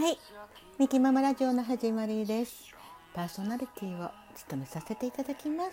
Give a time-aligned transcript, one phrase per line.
[0.00, 0.18] はい、
[0.78, 2.74] ミキママラジオの始まりです。
[3.12, 5.72] パーソナリティを務めさせていただきます。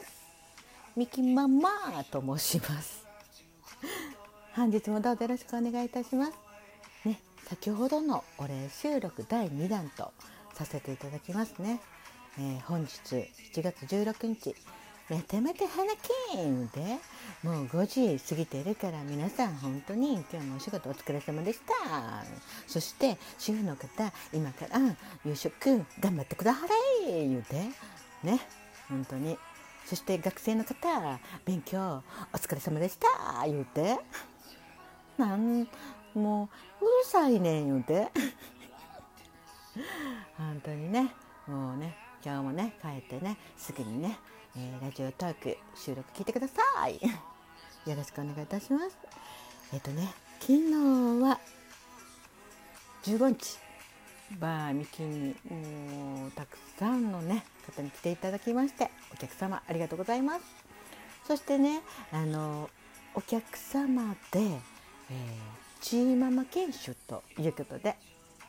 [0.97, 1.69] ミキママ
[2.11, 3.05] と申します。
[4.53, 6.33] 本日もどうぞよろしくお願いいたします。
[7.05, 10.11] ね、先ほどのお礼収録第2弾と
[10.55, 11.79] させていただきますね。
[12.37, 12.97] えー本日
[13.55, 14.53] 7月16日
[15.09, 15.93] めてめて花
[16.31, 16.97] 金で
[17.41, 22.25] もう5時過ぎてるから皆さん本当に今日のお仕事お疲れ様でした。
[22.67, 24.79] そして主婦の方今から
[25.25, 26.59] 夕食頑張ってくださ
[27.07, 27.55] い言うて
[28.23, 28.39] ね
[28.89, 29.37] 本当に。
[29.85, 30.75] そして学生の方
[31.45, 32.03] 勉強
[32.33, 33.97] お疲れ様でした言うて。
[35.17, 35.67] なん
[36.13, 36.49] も
[36.81, 38.11] ううるさいねん言うて。
[40.37, 41.13] 本当にね
[41.47, 41.95] もうね
[42.25, 44.19] 今日もね帰ってねすぐにね、
[44.59, 46.95] えーラジオトーク収録聞いてください。
[47.87, 48.97] よろしくお願いいたします。
[49.71, 50.73] えっ、とね昨日
[51.21, 51.39] は
[53.03, 53.59] 15日。
[54.39, 60.41] バーミキにもうたくさんのね方に来ていただきましてお客様ありがとうございます。
[61.27, 61.81] そしてね
[62.11, 62.69] あの
[63.13, 64.59] お客様で、えー、
[65.81, 67.95] チーママ研修ということで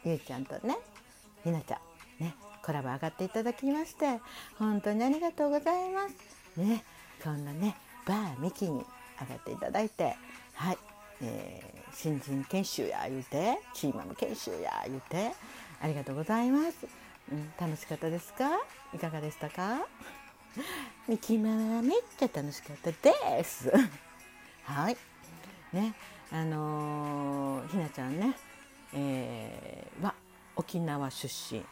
[0.04, 0.78] ゆうちゃんとね
[1.44, 1.80] ひなちゃ
[2.20, 2.34] んね
[2.68, 4.20] コラボ上がっていただきまして
[4.58, 6.60] 本当にありがとうございます。
[6.60, 6.84] ね
[7.24, 7.74] こんなね
[8.06, 8.84] バーミキに
[9.18, 10.16] 上がっていただいて
[10.52, 10.78] はい、
[11.22, 15.32] えー新人研修や言うてチーママ研修や言うて
[15.80, 16.86] ありがとうございます、
[17.32, 18.50] うん、楽しかったですか？
[18.94, 19.86] いかがでしたか？
[21.08, 23.72] ミキママはめっちゃ楽しかったです。
[24.64, 24.96] はい。
[25.72, 25.94] ね
[26.30, 28.34] あのーひなちゃんね、
[28.92, 30.14] えーは
[30.54, 31.64] 沖縄出身。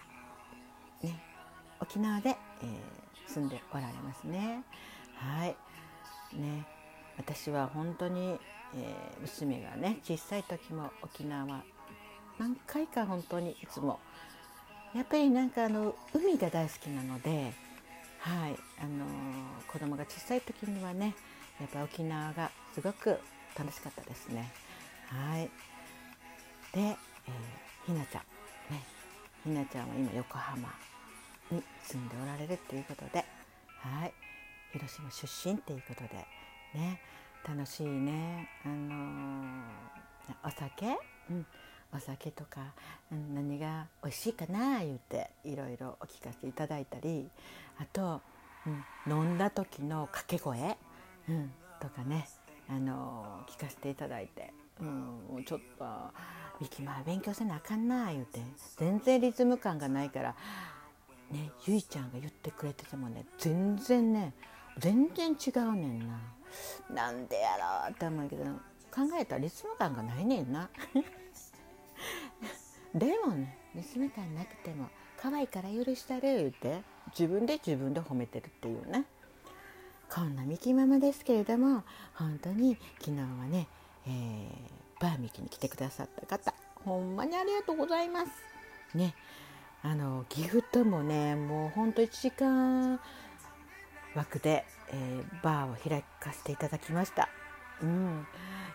[1.88, 2.68] 沖縄で、えー
[3.28, 4.62] 住んでおられますね。
[5.16, 5.56] はい。
[6.36, 6.64] ね。
[7.18, 8.38] 私は本当に、
[8.74, 11.44] えー娘がね小さい時も沖縄
[12.38, 13.98] 何回か本当にいつも
[14.94, 17.52] やっぱりなんかあの海が大好きなので
[18.20, 18.56] はい。
[18.80, 21.14] あのー子供が小さい時にはね
[21.60, 23.18] やっぱ沖縄がすごく
[23.58, 24.50] 楽しかったですね。
[25.08, 25.50] はい。
[26.72, 26.96] で、えー
[27.86, 28.22] ひなちゃん。
[28.74, 28.82] ね。
[29.44, 30.68] ひなちゃんは今横浜。
[31.50, 33.24] に住んでおられるっていうことで
[33.78, 34.12] はい。
[34.72, 36.08] 広島出身っていうことで
[36.74, 37.00] ね。
[37.48, 38.48] 楽しいね。
[38.64, 39.60] あのー
[40.44, 40.86] お酒、
[41.30, 41.46] うん、
[41.94, 42.60] お酒とか、
[43.32, 44.80] 何が美味しいかな？
[44.80, 47.30] 言っていろいろお聞かせいただいたり
[47.78, 48.20] あと、
[49.06, 50.76] うん、飲んだ時の掛け声、
[51.28, 52.26] うん、とかね。
[52.68, 55.84] あのー聞かせていただいて、うん、ちょっと
[56.60, 58.40] 「ミキまあ勉強せなあかんな」言うて
[58.76, 60.34] 全然リズム感がないから
[61.66, 64.32] ゆいちゃんが言ってくれててもね全然ね
[64.78, 66.20] 全然違うねんな。
[66.90, 68.50] なんでやろうって思うけど考
[69.20, 70.68] えたらリズム感がないねんな。
[72.94, 79.04] でもねリズム感なくても可愛いから許したる言って自分で自分で褒めてるっていうね
[80.08, 81.82] こんなミキママですけれども
[82.14, 83.68] 本当に昨日はね、
[84.06, 88.30] えーバーミキに来てくださった方ほんまにありがとうございます。
[88.94, 89.14] ね
[89.82, 93.00] あのギフトもねもうほんと1時間
[94.14, 97.28] 枠で、えーバーを開かせていただきました。
[97.82, 98.26] うん、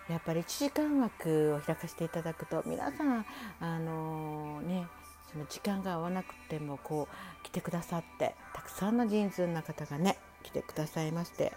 [0.09, 3.25] やっぱり1時間枠を開かせていただくと皆さん
[3.59, 4.87] あのーね
[5.31, 11.53] その時間が合わなくてもこう来てくださってたくさんの人数の方がね来てくださいまして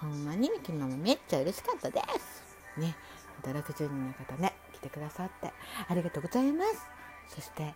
[0.00, 2.80] ほんまにミキママめっちゃ嬉しかったです。
[2.80, 2.96] ね、
[3.44, 5.52] また60人の方ね来てくださって
[5.88, 6.86] ありがとうございます。
[7.28, 7.74] そして、え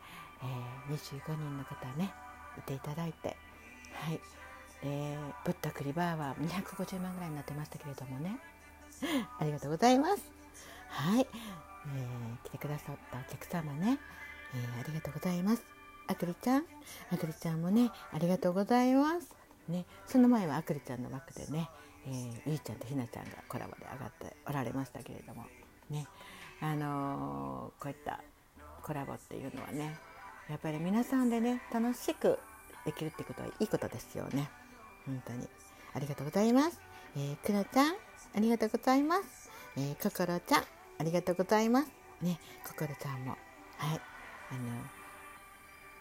[0.88, 2.12] ー25人の方ね
[2.58, 3.36] いていただいて
[3.92, 4.20] はい。
[4.82, 8.38] でぶったくりバーは250万ぐらいになってましたけれどもね。
[9.38, 10.22] ありがとうございます。
[10.88, 13.98] はい、えー来てくださったお客様ね、
[14.54, 15.62] えありがとうございます。
[16.08, 16.66] あくりちゃん。
[17.12, 19.34] あくりちゃんもねありがとうございます。
[19.68, 19.86] ね。
[20.06, 21.70] その前はあくりちゃんの枠でね、
[22.06, 25.46] えーゆいちゃんとひなちゃんがコラボで上がっておられましたけれども。
[25.90, 26.06] ね。
[26.60, 28.20] あのーこういった
[28.82, 29.96] コラボっていうのはね
[30.50, 32.38] やっぱり皆さんでね楽しく
[32.84, 34.50] できるってことはいいことですよね。
[35.06, 35.48] 本当に。
[35.94, 36.80] ありがとうございます、
[37.16, 37.94] えー、くらちゃん
[38.34, 40.62] ありがとうございます、えー、こころちゃん
[40.98, 41.88] ありがとうございます。
[42.22, 43.32] ねこころちゃんも。
[43.78, 44.00] はい。
[44.50, 44.60] あの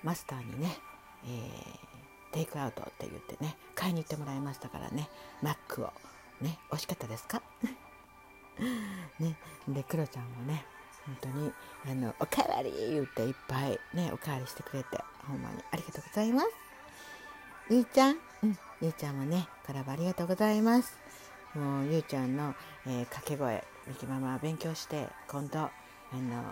[0.04, 0.78] マスターにね、
[1.26, 1.92] えー
[2.34, 5.10] テイクアウトって言ってね買いに行ってもらいましたからね
[5.42, 5.92] マックを。
[6.40, 7.42] ね美味しかったですか？
[9.20, 9.36] ね。
[9.68, 10.66] でクロちゃんもね
[11.06, 11.52] 本当に
[11.90, 16.48] あのおかわり言っていっぱいねおかわりしてくれてほんまにありがとうございます。
[17.70, 20.98] ゆいちゃんうんゆいちゃんもねコラボありがとうございます。
[21.56, 22.56] もうゆいちゃんの、
[22.86, 25.72] えー掛け声ミキママは勉強して今度あ
[26.14, 26.44] の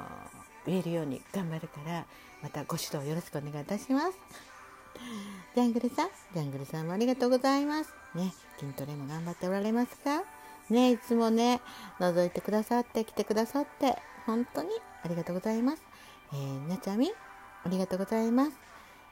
[0.65, 2.05] 言えるように頑張るから
[2.41, 4.17] またご指導よろしくお願いいたします。
[5.55, 7.93] ジャングルさんジャングルさんもありがとうございます。
[8.15, 10.23] ね筋トレも頑張っておられますか？
[10.69, 11.61] ねいつもね
[11.99, 13.97] 覗いてくださって来てくださって
[14.29, 14.69] 本当に
[15.03, 15.81] ありがとうございます。
[16.33, 17.11] えー、なちゃみ
[17.65, 18.51] ありがとうございます。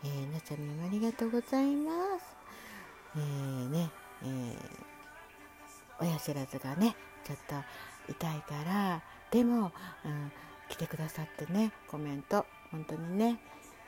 [0.03, 2.37] えー、なちゃみもありがとうございます。
[3.15, 3.89] えー、ね
[4.21, 4.55] えー、
[5.99, 7.55] 親知らずがねちょっと
[8.11, 9.71] 痛いからでも、
[10.05, 10.31] うん、
[10.69, 13.39] 来てくださってねコメント本当にね、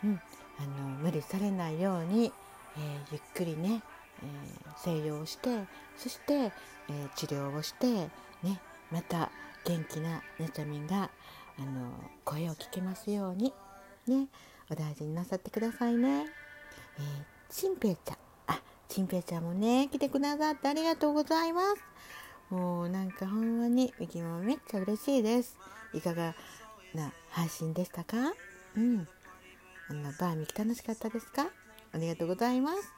[0.03, 0.19] うん、
[0.57, 2.33] あの無理されないように、
[2.75, 3.83] えー、ゆっくりね、
[4.23, 5.49] えー、静養して
[5.95, 8.09] そして、えー、治療をして
[8.41, 8.59] ね
[8.91, 9.29] また
[9.65, 11.09] 元気なねちゃみんが
[11.57, 11.91] あの
[12.23, 13.53] 声を聞けますように
[14.07, 14.27] ね
[14.71, 16.25] お大事になさってくださいね。
[16.97, 18.17] えー、ちんぺいちゃん
[18.47, 22.53] あちんぺいちゃんもね来てくださってありがとうございます。
[22.53, 25.57] もうなんかほんまにミキもめっちゃ嬉しいです。
[25.93, 26.33] いかが
[26.93, 28.17] な配信でしたか？
[28.75, 29.07] うん。
[29.89, 31.47] あのバーミキ楽しかったですか？
[31.93, 32.93] ありがとうございます。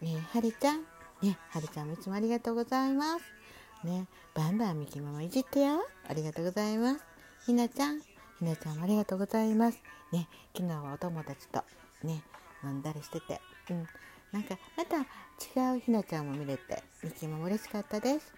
[0.00, 0.82] ねはりちゃん。
[1.22, 3.39] ねはりちゃんもいつもありがとうございます。
[3.84, 5.86] ねバンバンミキママいじってよ。
[6.08, 7.04] ありがとうございます。
[7.46, 8.00] ひなちゃん。
[8.00, 9.82] ひなちゃんもありがとうございます。
[10.12, 11.64] ね昨日はお友達と
[12.02, 12.22] ね
[12.62, 13.40] 飲んだりしてて。
[13.70, 13.86] うん。
[14.32, 18.32] なんかまた違うひなちゃんも見れてミキも嬉しかったです。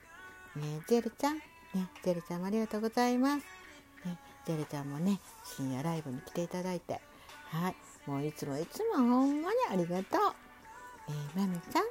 [0.57, 1.37] ねジェルちゃん。
[1.37, 1.43] ね
[2.05, 3.47] ジェルちゃんもありがとうございます。
[4.07, 7.01] ねジェルちゃんもね深夜ライブに来ていただいて
[7.53, 10.35] はい、もういつもいつもほんまにありがとう。
[11.09, 11.85] えー、まみちゃん、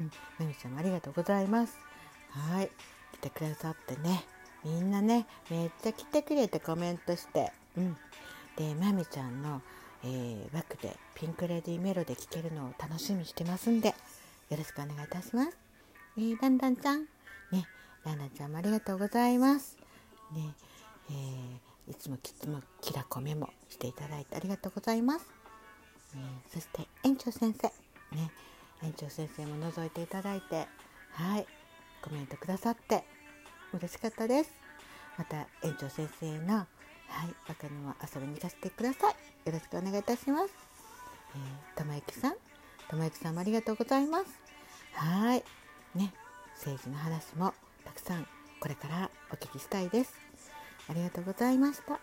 [0.00, 1.91] うん、まみちゃんもありがとうございます。
[2.32, 2.70] はい、
[3.14, 4.24] 来てくださってね、
[4.64, 7.96] みんなね、めっちゃ来てくれてコメントして、うん。
[8.56, 9.62] で、まみちゃんの、
[10.04, 13.94] えー、枠でピンクレディメロで聴けるのを楽しみにしてますんで、よ
[14.56, 15.56] ろしくお願いいたします。
[16.16, 17.04] えー、ランランちゃん、
[17.50, 17.66] ね、
[18.04, 19.76] ランランちゃんもありがとうございます。
[20.32, 20.54] ね、
[21.10, 25.26] えーいつもきつもきらこメモしていただいてありがとうございます。
[26.14, 27.68] えー、そして園長先生
[28.16, 28.30] ね
[28.82, 30.66] 園長先生も覗いていただいて
[31.12, 31.46] はい
[32.02, 33.04] コメントくださって
[33.72, 34.50] 嬉しかったです。
[35.16, 36.68] また園長先生のはい
[37.48, 39.14] 若にも遊びに行かせてください。
[39.46, 40.54] よろしくお願いいたします。
[41.34, 42.34] えー、玉ゆきさん
[42.88, 44.26] 玉ゆきさんもありがとうございます。
[44.94, 45.44] はい
[45.94, 46.12] ね
[46.54, 47.54] 政治の話も
[47.84, 48.26] たくさん
[48.60, 50.14] これからお聞きしたいです。
[50.88, 51.94] ありがとうございました。
[51.94, 52.00] は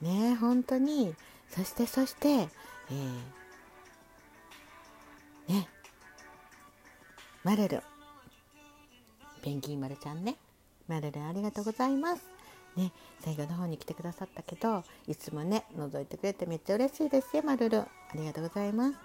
[0.00, 0.04] い。
[0.04, 1.14] ね本当に、
[1.48, 3.20] そしてそして、えー、
[7.44, 7.82] マルル、
[9.42, 10.36] ペンギン丸ちゃんね、
[10.88, 12.22] マルルありがとうございます。
[12.74, 17.80] ね、最後の方に来てくださったけど、いつもね、覗いてくれてめっちゃ嬉しいですよ、マルル。
[17.80, 18.96] ありがとうございます。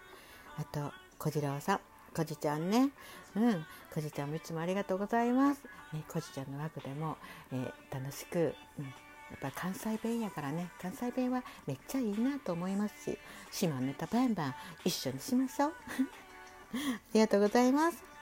[0.58, 1.80] あと、小次郎さん。
[2.16, 2.92] こじちゃんね。
[3.36, 3.66] うん。
[3.94, 5.62] こじちゃんもいつもありがとうございます。
[5.92, 7.18] ね、こじちゃんの枠でも、
[7.52, 8.86] えー、楽しく、うん。
[8.86, 8.92] や
[9.36, 13.18] っぱ関西弁やからね、関西弁はめっちゃいいなと思いますし、
[13.52, 14.56] 島ネタバンバン
[14.86, 15.74] 一緒にしましょう。
[16.74, 18.19] ありがとうございます。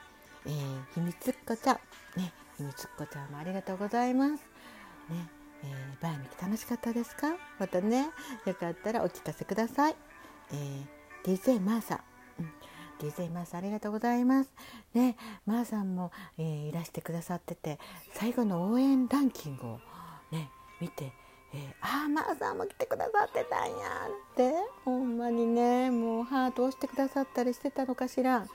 [0.48, 1.76] えー、ひみつっこちゃん。
[2.18, 4.32] ね、ひみつっこちゃんもありがとうございます。
[5.10, 5.28] ね、
[5.62, 7.34] えー、バーミキ楽しかったですか？
[7.58, 8.08] またね、
[8.46, 9.96] よかったらお聞かせください。
[10.52, 10.86] えー、
[11.24, 12.00] DJ マーサ、
[12.38, 12.52] うん
[12.98, 14.50] DJ マーさんありがとうございます。
[14.94, 17.78] ね、マーさんも、えー、いらしてくださってて、
[18.14, 19.80] 最後の応援ランキングを
[20.32, 21.12] ね、見て、
[21.52, 23.74] えー、ああ、マーさんも来てくださってたんや
[24.32, 24.52] って、
[24.84, 28.46] ほんまにね、もうハート押してくださったりしてたのかしら。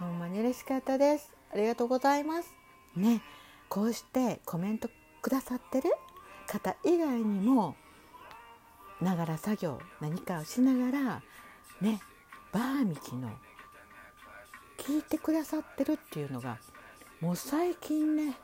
[0.00, 1.35] ほんまに嬉しかったです。
[1.52, 2.54] ありがとうございます。
[2.94, 3.22] ね、
[3.68, 4.88] こうしてコメント
[5.22, 5.90] くださってる
[6.46, 7.76] 方以外にも、
[9.00, 11.22] ながら作業何かをしながら
[11.80, 12.00] ね
[12.52, 13.30] バーミキの
[14.78, 16.58] 聞いてくださってるっていうのが
[17.20, 18.34] もう最近ね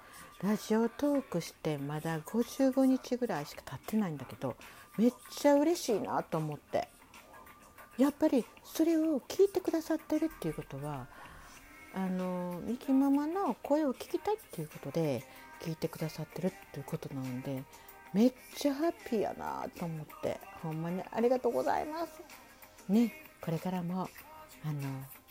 [0.43, 4.57] ラジオトークしてまだ55日ぐらいしか経ってないんだけど
[4.99, 6.89] めっちゃ嬉しいなと思って
[7.97, 11.07] やっぱりそれを聞いてくださってるっていうことは
[11.95, 15.25] あのミキママの声を聞きたいっていうことで
[15.61, 17.63] 聞いてくださってるっていうことなので
[18.13, 22.23] めっちゃハッピーやなと思ってほんまにありがとうございます。
[22.89, 24.09] ねこれからも
[24.65, 24.81] あの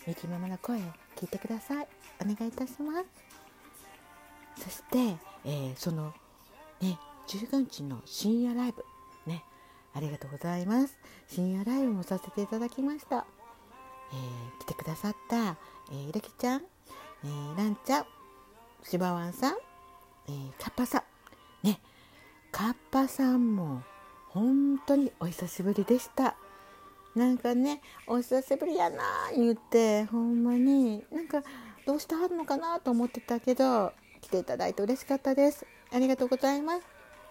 [0.06, 0.82] みきママの声を
[1.16, 1.88] 聞いてください。
[2.22, 4.64] お願いいたします。
[4.64, 6.14] そして、えー、その
[6.82, 8.84] ね15日の深夜ライブ。
[9.26, 9.44] ね
[9.94, 10.98] ありがとうございます。
[11.28, 13.26] 深夜ライブもさせていただきました、
[14.12, 15.58] えー、来てくださった、
[15.92, 16.62] えー、いるきちゃん、
[17.24, 18.06] えー、ランちゃん。
[18.84, 19.56] しばわんさん、
[20.28, 21.04] えー、カッパさ
[21.64, 21.68] ん。
[21.68, 21.80] ね。
[22.52, 23.84] カッパさんも
[24.30, 26.36] 本当にお久しぶりでした。
[27.14, 29.04] なんかねお久しぶりやな
[29.36, 30.06] 言って。
[30.06, 31.04] ほんまに。
[31.12, 31.44] なんか
[31.86, 35.66] どうしてはるのかなと思ってたけど来ていただいて嬉しかったです。
[35.94, 36.82] ありがとうございます。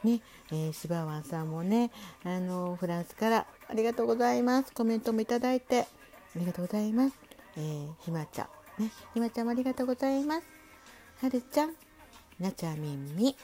[0.05, 1.91] ね、えー、芝湾さんもね、
[2.25, 4.73] あのフランスからありがとうございます。
[4.73, 7.30] コメントもいただいてありがとうございます。
[7.57, 10.47] えー、ひまちゃん、ね、ひまちゃんもありがとうございます。
[11.21, 11.75] はるちゃん、
[12.39, 13.37] なちゃみんみ、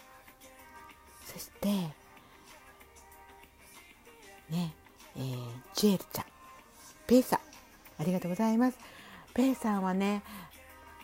[1.25, 1.69] そして
[4.49, 4.75] ね、
[5.17, 5.37] えー、
[5.75, 6.25] ジュエルちゃん、
[7.07, 7.41] ペイさん、
[8.01, 8.79] ありがとうございます。
[9.35, 10.23] ペイさんはね、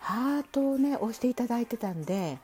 [0.03, 2.39] ハートをね押していただいてたんで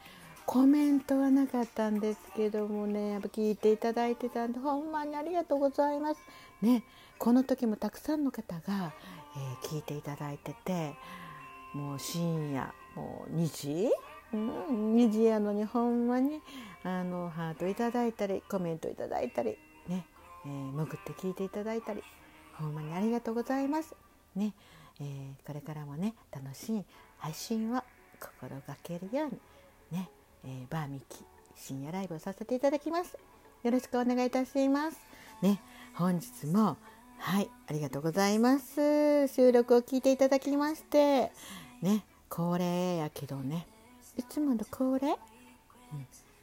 [0.49, 6.21] コメントはなかったんですけどもねやっぱ聞いていただいてたんでほんまにありがとうございます。
[6.63, 6.85] ね
[7.19, 8.95] この時もたくさんの方が、
[9.37, 10.95] えー、聞いていただいてて
[11.75, 13.91] もう深夜もう2時、
[14.33, 16.41] うん、2時やのにほんまに
[16.83, 20.07] あのハートいただいたりコメントいただいたりね、
[20.47, 22.03] えー、潜って聞いていただいたり
[22.55, 23.95] ほんまにありがとうございます。
[24.35, 24.55] ね
[24.99, 26.85] えー、これからもね楽しい
[27.19, 27.83] 配信を
[28.19, 29.39] 心がけるように、
[30.45, 31.25] えー、バーミキ
[31.57, 33.17] 深夜ライブをさせていただきます。
[33.63, 34.99] よろしくお願いいたします。
[35.43, 35.61] ね
[35.95, 36.77] 本日も
[37.19, 39.29] はいありがとうございます。
[39.29, 41.33] 収録を聞いていただきまして
[41.83, 43.67] ね恒例やけどね。
[44.17, 45.17] いつもの恒例、うん、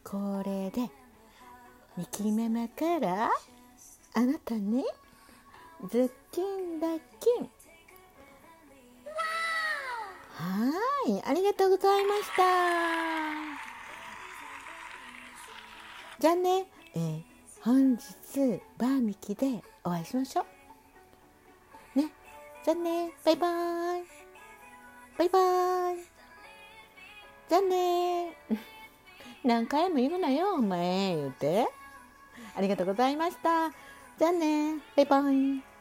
[0.04, 0.90] 恒例で
[1.98, 3.30] 2期目目から
[4.14, 4.84] あなたに
[5.90, 7.50] ズッキンダッキン
[10.34, 10.72] は
[11.08, 13.45] いありがとうございました。
[16.18, 17.22] じゃあね、えー、
[17.62, 20.46] 本日バーミキでお会いしましょ
[21.96, 22.00] う。
[22.00, 22.10] ね。
[22.64, 23.12] じゃあね。
[23.26, 24.04] バイバーイ。
[25.18, 26.04] バイバーイ。
[27.50, 28.38] じゃあね。
[29.44, 31.68] 何回も言うなよお前言うて。
[32.56, 33.72] ありがとうございました。
[34.18, 34.80] じゃあね。
[34.96, 35.75] バイバイ。